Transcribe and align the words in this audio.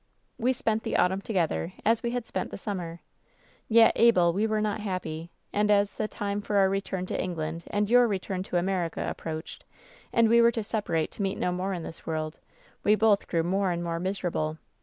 "We 0.39 0.51
spent 0.51 0.81
the 0.81 0.97
autumn 0.97 1.21
together, 1.21 1.73
as 1.85 2.01
we 2.01 2.09
had 2.09 2.25
spent 2.25 2.49
the 2.49 2.57
summer; 2.57 3.01
yet, 3.69 3.91
Abel, 3.95 4.33
we 4.33 4.47
were 4.47 4.59
not 4.59 4.79
happy, 4.79 5.29
and 5.53 5.69
as 5.69 5.93
the 5.93 6.07
time 6.07 6.41
for 6.41 6.55
our 6.55 6.67
return 6.69 7.05
to 7.05 7.21
England 7.21 7.65
and 7.67 7.87
your 7.87 8.07
return 8.07 8.41
to 8.45 8.57
America 8.57 9.07
approached, 9.07 9.63
and 10.11 10.27
we 10.27 10.41
were 10.41 10.49
to 10.53 10.63
separate 10.63 11.11
to 11.11 11.21
meet 11.21 11.37
no 11.37 11.51
more 11.51 11.71
in 11.75 11.83
this 11.83 12.07
world, 12.07 12.39
we 12.83 12.95
both 12.95 13.27
grew 13.27 13.43
more 13.43 13.69
and 13.69 13.83
more 13.83 13.99
miserable. 13.99 14.57